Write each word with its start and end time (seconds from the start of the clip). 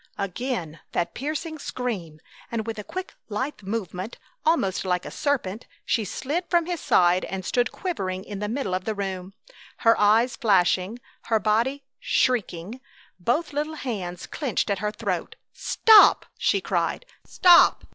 Again 0.17 0.79
that 0.93 1.13
piercing 1.13 1.59
scream, 1.59 2.21
and 2.51 2.65
with 2.65 2.79
a 2.79 2.83
quick, 2.83 3.13
lithe 3.29 3.61
movement, 3.61 4.17
almost 4.43 4.83
like 4.83 5.05
a 5.05 5.11
serpent, 5.11 5.67
she 5.85 6.03
slid 6.05 6.45
from 6.49 6.65
his 6.65 6.79
side 6.81 7.23
and 7.25 7.45
stood 7.45 7.71
quivering 7.71 8.23
in 8.23 8.39
the 8.39 8.49
middle 8.49 8.73
of 8.73 8.85
the 8.85 8.95
room, 8.95 9.33
her 9.85 9.95
eyes 9.99 10.35
flashing, 10.35 10.97
her 11.25 11.39
body 11.39 11.83
shrinking, 11.99 12.81
both 13.19 13.53
little 13.53 13.75
hands 13.75 14.25
clenched 14.25 14.71
at 14.71 14.79
her 14.79 14.91
throat. 14.91 15.35
"Stop!" 15.53 16.25
she 16.35 16.61
cried. 16.61 17.05
"Stop!" 17.23 17.85